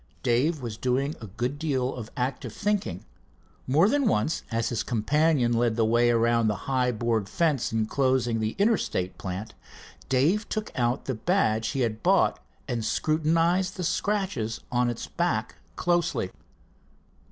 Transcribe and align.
Dave 0.23 0.63
was 0.63 0.77
doing 0.77 1.13
a 1.21 1.27
good 1.27 1.59
deal 1.59 1.93
of 1.93 2.09
active 2.17 2.51
thinking. 2.53 3.05
More 3.67 3.87
than 3.87 4.07
once, 4.07 4.41
as 4.49 4.69
his 4.69 4.81
companion 4.81 5.53
led 5.53 5.77
way 5.79 6.09
around 6.09 6.47
the 6.47 6.55
high 6.65 6.91
board 6.91 7.29
fence 7.29 7.71
enclosing 7.71 8.39
the 8.39 8.55
Interstate 8.57 9.19
plant, 9.19 9.53
Dave 10.09 10.49
took 10.49 10.71
out 10.75 11.05
the 11.05 11.13
badge 11.13 11.67
he 11.67 11.81
had 11.81 12.01
bought 12.01 12.39
and 12.67 12.83
scrutinized 12.83 13.77
the 13.77 13.83
scratches 13.83 14.61
on 14.71 14.89
its 14.89 15.05
back 15.05 15.57
closely. 15.75 16.31